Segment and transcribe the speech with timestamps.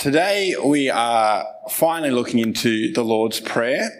[0.00, 3.90] Today we are finally looking into the Lord's Prayer,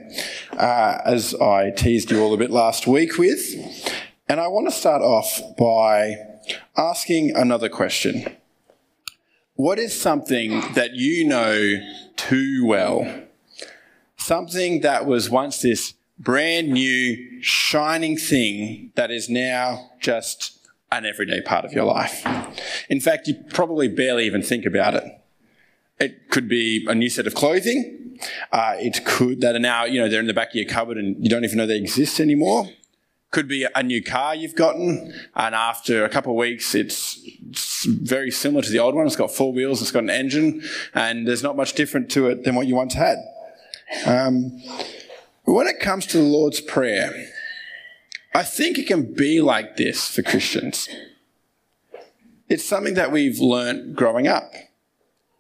[0.53, 3.43] uh, as I teased you all a bit last week with.
[4.27, 6.17] And I want to start off by
[6.75, 8.35] asking another question.
[9.57, 11.75] What is something that you know
[12.17, 13.25] too well?
[14.17, 21.43] Something that was once this brand new, shining thing that is now just an everyday
[21.43, 22.27] part of your life.
[22.89, 25.20] In fact, you probably barely even think about it.
[26.01, 28.19] It could be a new set of clothing.
[28.51, 30.99] Uh, it could that are now, you know, they're in the back of your cupboard
[30.99, 32.69] and you don't even know they exist anymore.
[33.31, 37.85] Could be a new car you've gotten, and after a couple of weeks, it's, it's
[37.85, 39.07] very similar to the old one.
[39.07, 40.63] It's got four wheels, it's got an engine,
[40.95, 43.19] and there's not much different to it than what you once had.
[44.05, 44.61] Um,
[45.45, 47.29] when it comes to the Lord's Prayer,
[48.35, 50.89] I think it can be like this for Christians.
[52.49, 54.53] It's something that we've learnt growing up.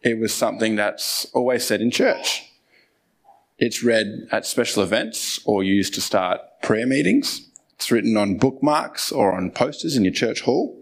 [0.02, 2.46] It was something that's always said in church.
[3.58, 7.48] It's read at special events or used to start prayer meetings.
[7.74, 10.78] It's written on bookmarks or on posters in your church hall.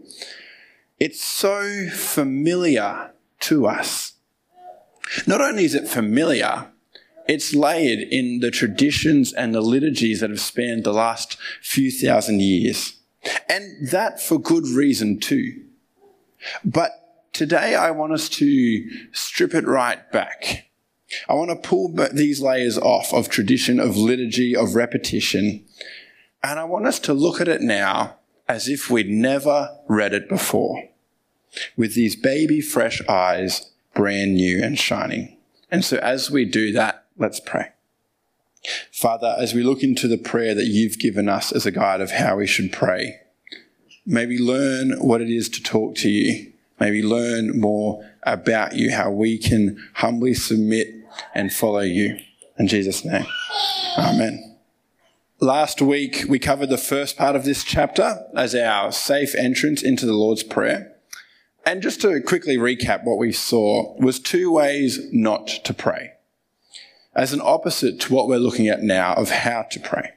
[1.00, 4.14] It's so familiar to us.
[5.26, 6.68] Not only is it familiar,
[7.26, 12.40] it's layered in the traditions and the liturgies that have spanned the last few thousand
[12.40, 12.94] years.
[13.48, 15.64] And that for good reason too.
[16.64, 20.68] But Today, I want us to strip it right back.
[21.28, 25.64] I want to pull these layers off of tradition, of liturgy, of repetition,
[26.42, 30.28] and I want us to look at it now as if we'd never read it
[30.28, 30.88] before,
[31.76, 35.36] with these baby fresh eyes, brand new and shining.
[35.70, 37.70] And so, as we do that, let's pray.
[38.92, 42.10] Father, as we look into the prayer that you've given us as a guide of
[42.10, 43.20] how we should pray,
[44.04, 48.92] may we learn what it is to talk to you Maybe learn more about you,
[48.92, 50.88] how we can humbly submit
[51.34, 52.18] and follow you.
[52.58, 53.26] In Jesus' name.
[53.96, 54.56] Amen.
[55.40, 60.04] Last week, we covered the first part of this chapter as our safe entrance into
[60.04, 60.96] the Lord's Prayer.
[61.64, 66.14] And just to quickly recap what we saw was two ways not to pray.
[67.14, 70.14] As an opposite to what we're looking at now of how to pray.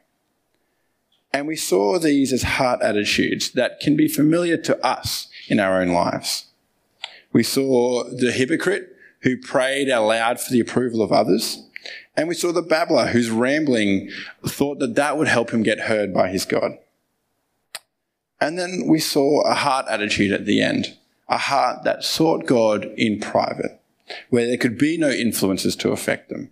[1.33, 5.81] And we saw these as heart attitudes that can be familiar to us in our
[5.81, 6.47] own lives.
[7.33, 11.63] We saw the hypocrite who prayed aloud for the approval of others.
[12.15, 14.09] And we saw the babbler whose rambling
[14.45, 16.77] thought that that would help him get heard by his God.
[18.39, 20.97] And then we saw a heart attitude at the end,
[21.29, 23.79] a heart that sought God in private,
[24.29, 26.49] where there could be no influences to affect them.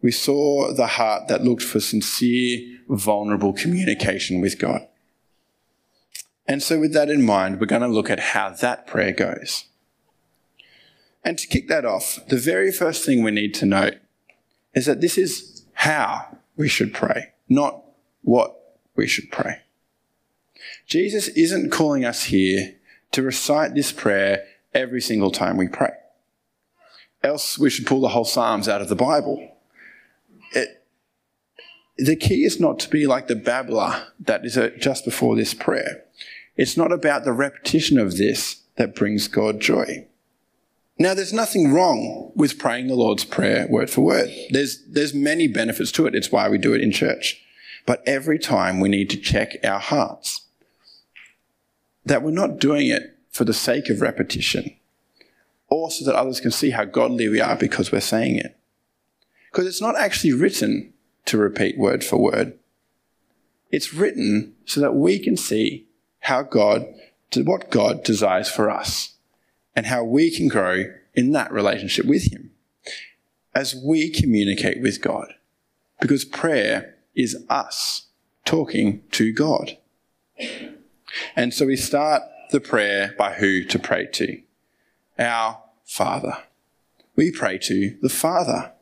[0.00, 4.86] We saw the heart that looked for sincere, vulnerable communication with God.
[6.46, 9.64] And so, with that in mind, we're going to look at how that prayer goes.
[11.24, 13.94] And to kick that off, the very first thing we need to note
[14.74, 17.82] is that this is how we should pray, not
[18.22, 19.60] what we should pray.
[20.86, 22.74] Jesus isn't calling us here
[23.12, 25.92] to recite this prayer every single time we pray.
[27.22, 29.56] Else, we should pull the whole Psalms out of the Bible.
[30.52, 30.84] It,
[31.96, 36.04] the key is not to be like the babbler that is just before this prayer.
[36.56, 40.06] It's not about the repetition of this that brings God joy.
[40.96, 44.30] Now, there's nothing wrong with praying the Lord's Prayer word for word.
[44.50, 46.14] There's, there's many benefits to it.
[46.14, 47.42] It's why we do it in church.
[47.84, 50.42] But every time we need to check our hearts
[52.06, 54.76] that we're not doing it for the sake of repetition
[55.68, 58.56] or so that others can see how godly we are because we're saying it.
[59.50, 60.92] Because it's not actually written
[61.24, 62.58] to repeat word for word.
[63.70, 65.86] It's written so that we can see
[66.20, 66.86] how God,
[67.36, 69.13] what God desires for us
[69.76, 72.50] and how we can grow in that relationship with Him
[73.54, 75.34] as we communicate with God.
[76.00, 78.08] Because prayer is us
[78.44, 79.78] talking to God.
[81.36, 84.40] And so we start the prayer by who to pray to.
[85.18, 86.38] Our Father.
[87.16, 88.72] We pray to the Father.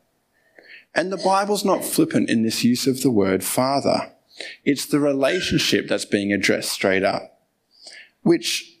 [0.95, 4.11] And the Bible's not flippant in this use of the word Father.
[4.65, 7.39] It's the relationship that's being addressed straight up,
[8.23, 8.77] which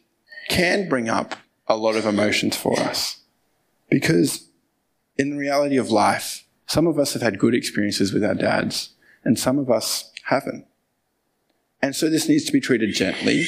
[0.49, 1.35] can bring up
[1.67, 3.19] a lot of emotions for us.
[3.89, 4.47] Because
[5.17, 8.89] in the reality of life, some of us have had good experiences with our dads,
[9.23, 10.65] and some of us haven't.
[11.81, 13.45] And so this needs to be treated gently.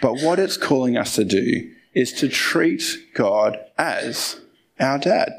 [0.00, 4.40] But what it's calling us to do is to treat God as
[4.78, 5.32] our dad.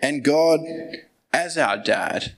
[0.00, 0.60] And God,
[1.32, 2.36] as our dad,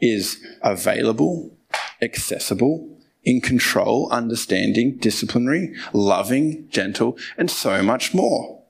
[0.00, 1.56] is available,
[2.00, 2.97] accessible,
[3.28, 8.62] in control, understanding, disciplinary, loving, gentle, and so much more.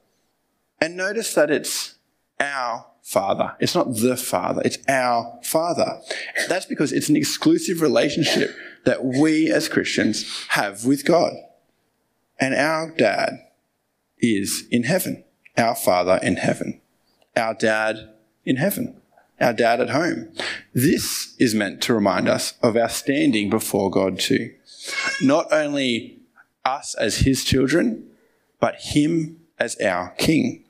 [0.80, 1.94] And notice that it's
[2.40, 3.54] our Father.
[3.60, 6.00] It's not the Father, it's our Father.
[6.48, 8.50] That's because it's an exclusive relationship
[8.84, 11.34] that we as Christians have with God.
[12.40, 13.38] And our dad
[14.18, 15.22] is in heaven,
[15.56, 16.80] our Father in heaven,
[17.36, 18.12] our dad
[18.44, 19.00] in heaven,
[19.40, 20.28] our dad at home.
[20.74, 24.52] This is meant to remind us of our standing before God too.
[25.22, 26.18] Not only
[26.64, 28.08] us as his children,
[28.60, 30.64] but him as our king.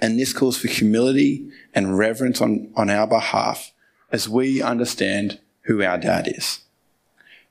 [0.00, 3.72] And this calls for humility and reverence on, on our behalf
[4.12, 6.60] as we understand who our dad is.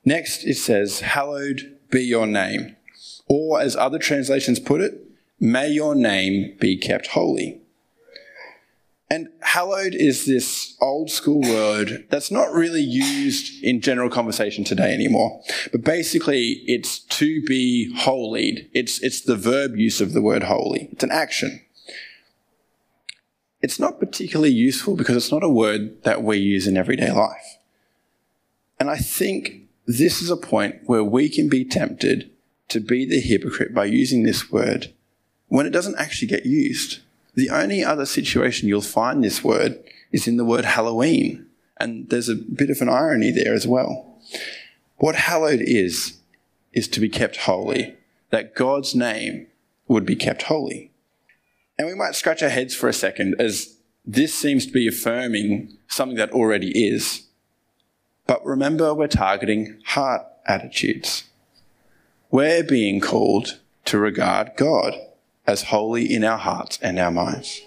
[0.04, 2.76] Next, it says, Hallowed be your name.
[3.26, 5.04] Or, as other translations put it,
[5.38, 7.60] may your name be kept holy.
[9.10, 14.92] And hallowed is this old school word that's not really used in general conversation today
[14.92, 15.40] anymore.
[15.72, 18.68] But basically, it's to be holied.
[18.74, 20.90] It's, it's the verb use of the word holy.
[20.92, 21.62] It's an action.
[23.62, 27.58] It's not particularly useful because it's not a word that we use in everyday life.
[28.78, 32.30] And I think this is a point where we can be tempted
[32.68, 34.92] to be the hypocrite by using this word
[35.48, 37.00] when it doesn't actually get used.
[37.38, 39.78] The only other situation you'll find this word
[40.10, 41.46] is in the word Halloween.
[41.76, 44.18] And there's a bit of an irony there as well.
[44.96, 46.18] What hallowed is,
[46.72, 47.96] is to be kept holy,
[48.30, 49.46] that God's name
[49.86, 50.90] would be kept holy.
[51.78, 55.78] And we might scratch our heads for a second as this seems to be affirming
[55.86, 57.28] something that already is.
[58.26, 61.22] But remember, we're targeting heart attitudes.
[62.32, 64.98] We're being called to regard God
[65.48, 67.62] as holy in our hearts and our minds.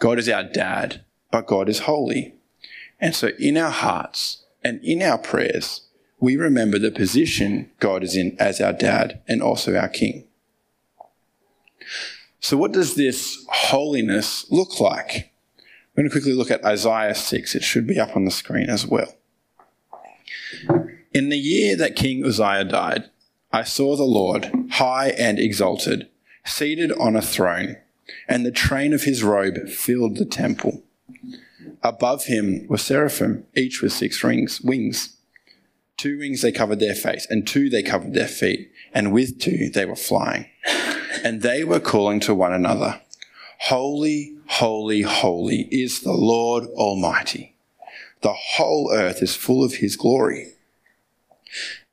[0.00, 2.34] God is our dad, but God is holy.
[2.98, 5.82] And so in our hearts and in our prayers,
[6.18, 10.24] we remember the position God is in as our dad and also our king.
[12.40, 15.32] So, what does this holiness look like?
[15.58, 17.54] I'm going to quickly look at Isaiah 6.
[17.54, 19.14] It should be up on the screen as well.
[21.12, 23.10] In the year that King Uzziah died,
[23.52, 26.08] I saw the Lord, high and exalted,
[26.44, 27.76] seated on a throne,
[28.28, 30.82] and the train of his robe filled the temple.
[31.82, 35.16] Above him were seraphim, each with six rings, wings.
[35.96, 39.70] Two wings they covered their face, and two they covered their feet, and with two
[39.70, 40.46] they were flying.
[41.22, 43.00] And they were calling to one another,
[43.60, 47.54] Holy, holy, holy is the Lord Almighty.
[48.20, 50.52] The whole earth is full of his glory.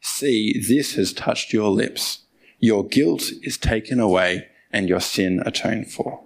[0.00, 2.20] See, this has touched your lips.
[2.58, 6.24] Your guilt is taken away and your sin atoned for.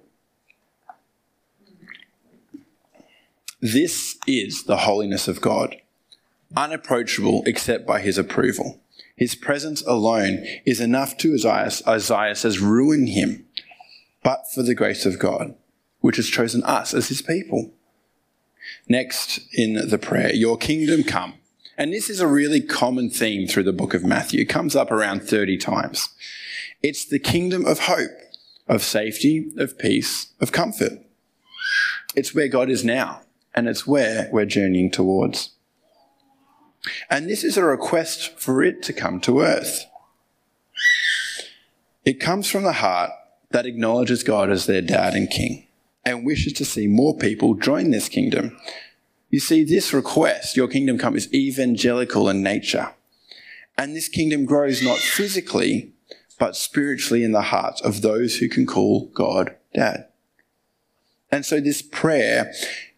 [3.60, 5.76] This is the holiness of God,
[6.56, 8.80] unapproachable except by his approval.
[9.14, 13.46] His presence alone is enough to, Isaiah, Isaiah says, ruin him,
[14.24, 15.54] but for the grace of God,
[16.00, 17.72] which has chosen us as his people.
[18.88, 21.34] Next in the prayer, Your kingdom come.
[21.78, 24.40] And this is a really common theme through the book of Matthew.
[24.40, 26.10] It comes up around 30 times.
[26.82, 28.10] It's the kingdom of hope,
[28.68, 30.92] of safety, of peace, of comfort.
[32.14, 33.22] It's where God is now,
[33.54, 35.50] and it's where we're journeying towards.
[37.08, 39.86] And this is a request for it to come to earth.
[42.04, 43.12] It comes from the heart
[43.50, 45.68] that acknowledges God as their dad and king
[46.04, 48.58] and wishes to see more people join this kingdom
[49.32, 52.90] you see, this request, your kingdom come, is evangelical in nature.
[53.78, 55.94] And this kingdom grows not physically,
[56.38, 60.08] but spiritually in the hearts of those who can call God dad.
[61.30, 62.52] And so this prayer,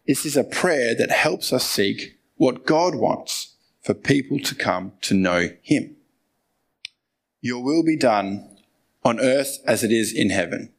[0.08, 4.90] this is a prayer that helps us seek what God wants for people to come
[5.02, 5.94] to know Him.
[7.40, 8.58] Your will be done
[9.04, 10.73] on earth as it is in heaven.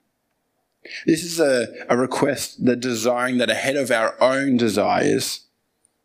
[1.05, 5.41] This is a, a request that desiring that ahead of our own desires,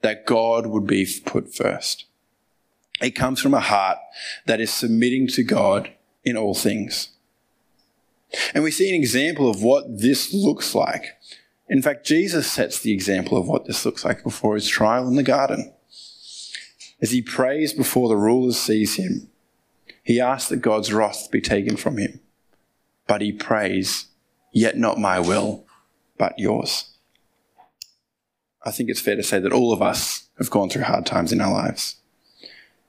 [0.03, 2.07] that God would be put first.
[3.01, 3.99] It comes from a heart
[4.47, 5.91] that is submitting to God
[6.25, 7.11] in all things.
[8.55, 11.17] And we see an example of what this looks like.
[11.69, 15.17] In fact, Jesus sets the example of what this looks like before his trial in
[15.17, 15.73] the garden.
[17.01, 19.29] As he prays before the rulers seize him,
[20.03, 22.21] he asks that God's wrath be taken from him.
[23.07, 24.07] But he prays
[24.53, 25.65] yet not my will,
[26.19, 26.91] but yours.
[28.63, 31.33] I think it's fair to say that all of us have gone through hard times
[31.33, 31.97] in our lives.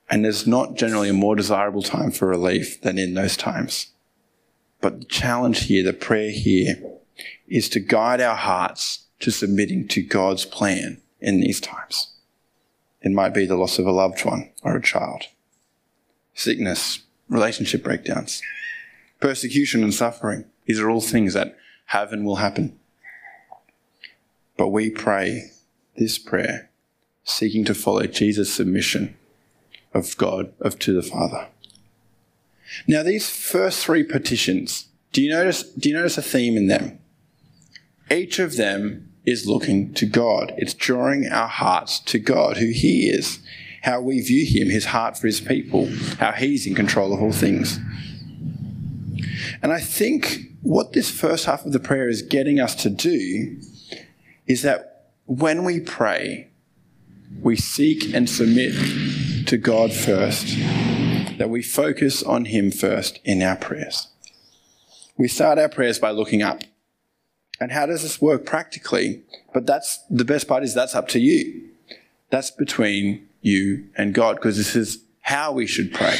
[0.09, 3.87] And there's not generally a more desirable time for relief than in those times.
[4.81, 6.75] But the challenge here, the prayer here,
[7.47, 12.13] is to guide our hearts to submitting to God's plan in these times.
[13.01, 15.23] It might be the loss of a loved one or a child,
[16.33, 16.99] sickness,
[17.29, 18.41] relationship breakdowns,
[19.19, 20.45] persecution and suffering.
[20.65, 22.77] These are all things that have and will happen.
[24.57, 25.51] But we pray
[25.97, 26.69] this prayer
[27.23, 29.15] seeking to follow Jesus' submission
[29.93, 31.47] of God of to the Father.
[32.87, 36.99] Now these first three petitions, do you notice do you notice a theme in them?
[38.09, 40.53] Each of them is looking to God.
[40.57, 43.39] It's drawing our hearts to God, who He is,
[43.83, 45.89] how we view Him, His heart for His people,
[46.19, 47.79] how He's in control of all things.
[49.61, 53.57] And I think what this first half of the prayer is getting us to do
[54.47, 56.49] is that when we pray,
[57.41, 58.73] we seek and submit
[59.47, 60.57] to God first,
[61.37, 64.07] that we focus on Him first in our prayers.
[65.17, 66.63] We start our prayers by looking up.
[67.59, 69.21] And how does this work practically?
[69.53, 71.69] But that's the best part is that's up to you.
[72.31, 76.15] That's between you and God because this is how we should pray.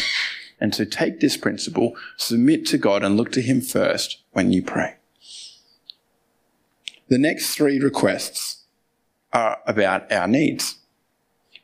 [0.61, 4.61] And to take this principle, submit to God and look to Him first when you
[4.61, 4.95] pray.
[7.09, 8.63] The next three requests
[9.33, 10.77] are about our needs.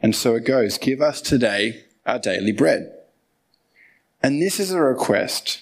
[0.01, 2.93] And so it goes Give us today our daily bread.
[4.21, 5.61] And this is a request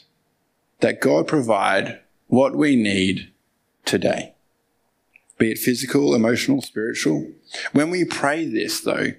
[0.79, 3.31] that God provide what we need
[3.83, 4.33] today,
[5.37, 7.27] be it physical, emotional, spiritual.
[7.73, 9.13] When we pray this, though,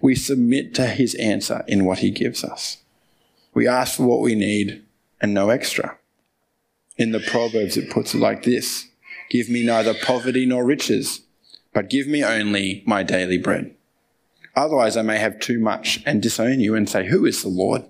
[0.00, 2.81] we submit to his answer in what he gives us.
[3.54, 4.84] We ask for what we need
[5.20, 5.98] and no extra.
[6.96, 8.88] In the Proverbs, it puts it like this
[9.30, 11.22] Give me neither poverty nor riches,
[11.72, 13.74] but give me only my daily bread.
[14.54, 17.82] Otherwise, I may have too much and disown you and say, Who is the Lord?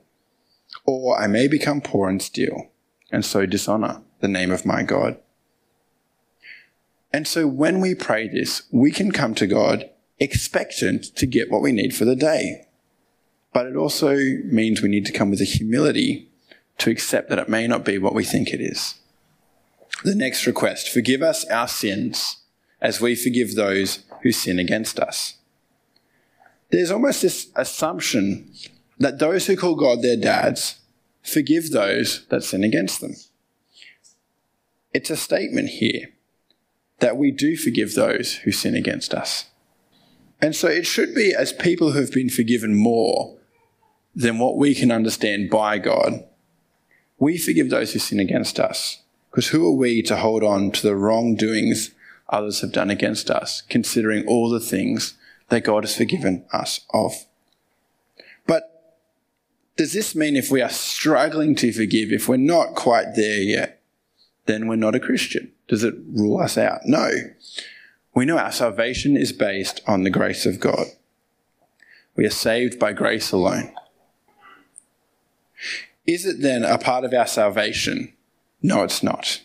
[0.85, 2.71] Or I may become poor and steal,
[3.11, 5.19] and so dishonor the name of my God.
[7.12, 11.61] And so when we pray this, we can come to God expectant to get what
[11.61, 12.66] we need for the day.
[13.52, 16.28] But it also means we need to come with a humility
[16.78, 18.94] to accept that it may not be what we think it is.
[20.04, 22.38] The next request forgive us our sins
[22.80, 25.35] as we forgive those who sin against us.
[26.71, 28.52] There's almost this assumption
[28.99, 30.80] that those who call God their dads
[31.23, 33.14] forgive those that sin against them.
[34.92, 36.09] It's a statement here
[36.99, 39.47] that we do forgive those who sin against us.
[40.40, 43.37] And so it should be as people who have been forgiven more
[44.14, 46.25] than what we can understand by God.
[47.19, 49.02] We forgive those who sin against us.
[49.31, 51.92] Because who are we to hold on to the wrongdoings
[52.28, 55.14] others have done against us, considering all the things
[55.49, 57.12] that God has forgiven us of?
[58.47, 58.99] But
[59.76, 63.83] does this mean if we are struggling to forgive, if we're not quite there yet,
[64.47, 65.52] then we're not a Christian?
[65.69, 66.81] Does it rule us out?
[66.85, 67.11] No.
[68.14, 70.88] We know our salvation is based on the grace of God.
[72.14, 73.73] We are saved by grace alone.
[76.07, 78.12] Is it then a part of our salvation?
[78.62, 79.40] No, it's not.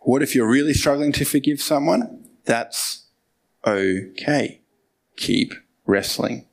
[0.00, 2.26] What if you're really struggling to forgive someone?
[2.44, 3.06] That's
[3.66, 4.60] okay.
[5.16, 5.54] Keep
[5.86, 6.46] wrestling.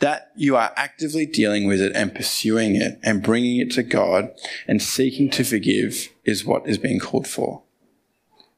[0.00, 4.32] That you are actively dealing with it and pursuing it and bringing it to God
[4.66, 7.62] and seeking to forgive is what is being called for.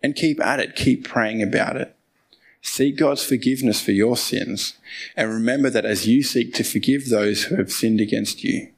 [0.03, 1.95] And keep at it, keep praying about it.
[2.63, 4.79] Seek God's forgiveness for your sins
[5.17, 8.73] and remember that as you seek to forgive those who have sinned against you,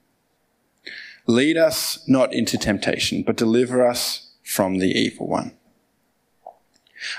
[1.28, 5.52] lead us not into temptation, but deliver us from the evil one.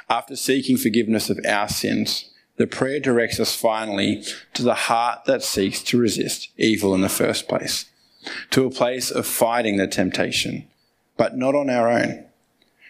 [0.09, 4.21] After seeking forgiveness of our sins, the prayer directs us finally
[4.53, 7.85] to the heart that seeks to resist evil in the first place,
[8.49, 10.67] to a place of fighting the temptation
[11.15, 12.25] but not on our own.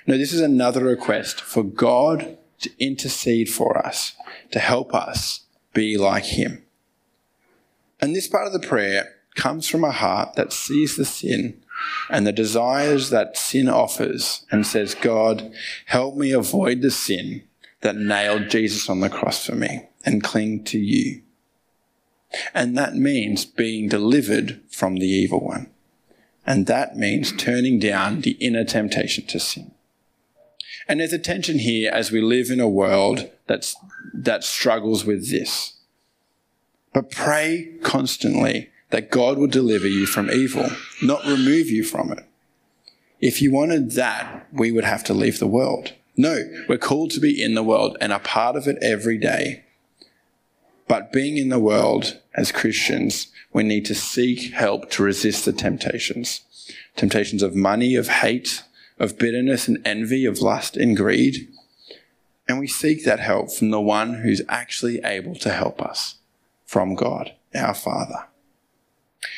[0.06, 4.14] No, this is another request for God to intercede for us,
[4.52, 5.42] to help us
[5.74, 6.64] be like Him.
[8.00, 11.62] And this part of the prayer comes from a heart that sees the sin
[12.10, 15.52] and the desires that sin offers and says, God,
[15.86, 17.44] help me avoid the sin
[17.82, 21.22] that nailed Jesus on the cross for me and cling to you.
[22.54, 25.70] And that means being delivered from the evil one.
[26.46, 29.72] And that means turning down the inner temptation to sin.
[30.88, 33.76] And there's a tension here as we live in a world that's,
[34.14, 35.74] that struggles with this.
[36.94, 40.70] But pray constantly that God will deliver you from evil,
[41.02, 42.26] not remove you from it.
[43.22, 45.94] if you wanted that, we would have to leave the world.
[46.16, 49.64] No, we're called to be in the world and are part of it every day.
[50.88, 55.54] But being in the world as Christians, we need to seek help to resist the
[55.54, 56.42] temptations.
[56.96, 58.64] Temptations of money, of hate,
[58.98, 61.48] of bitterness and envy, of lust and greed.
[62.48, 66.16] And we seek that help from the one who's actually able to help us,
[66.66, 68.26] from God, our Father.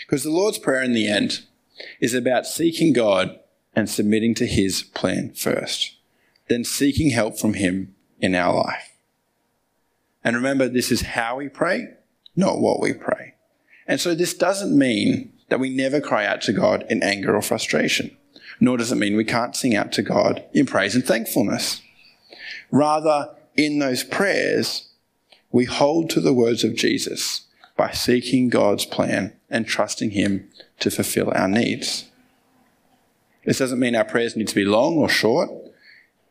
[0.05, 1.41] Because the Lord's Prayer in the end
[1.99, 3.39] is about seeking God
[3.75, 5.95] and submitting to His plan first,
[6.47, 8.91] then seeking help from Him in our life.
[10.23, 11.87] And remember, this is how we pray,
[12.35, 13.35] not what we pray.
[13.87, 17.41] And so this doesn't mean that we never cry out to God in anger or
[17.41, 18.15] frustration,
[18.59, 21.81] nor does it mean we can't sing out to God in praise and thankfulness.
[22.69, 24.89] Rather, in those prayers,
[25.51, 30.49] we hold to the words of Jesus by seeking God's plan and trusting Him
[30.79, 32.09] to fulfill our needs.
[33.45, 35.49] This doesn't mean our prayers need to be long or short.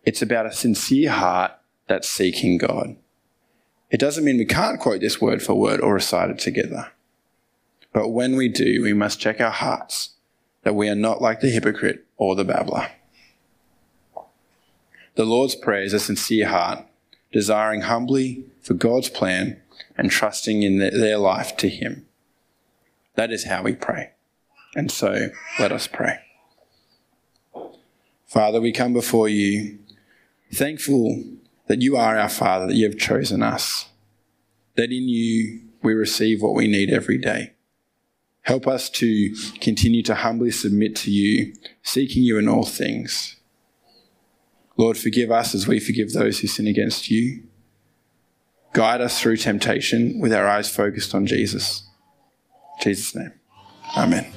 [0.05, 1.53] It's about a sincere heart
[1.87, 2.97] that's seeking God.
[3.91, 6.93] It doesn't mean we can't quote this word for word or recite it together.
[7.93, 10.11] But when we do, we must check our hearts
[10.63, 12.89] that we are not like the hypocrite or the babbler.
[15.17, 16.85] The Lord's Prayer is a sincere heart,
[17.33, 19.61] desiring humbly for God's plan
[20.01, 22.07] and trusting in their life to Him.
[23.17, 24.13] That is how we pray.
[24.75, 25.29] And so
[25.59, 26.21] let us pray.
[28.27, 29.79] Father, we come before you
[30.55, 31.23] thankful
[31.67, 33.91] that you are our Father, that you have chosen us,
[34.75, 37.53] that in you we receive what we need every day.
[38.43, 41.53] Help us to continue to humbly submit to you,
[41.83, 43.37] seeking you in all things.
[44.79, 47.43] Lord, forgive us as we forgive those who sin against you.
[48.73, 51.89] Guide us through temptation with our eyes focused on Jesus.
[52.79, 53.33] In Jesus' name.
[53.97, 54.33] Amen.